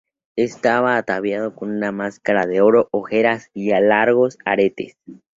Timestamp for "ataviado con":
0.97-1.69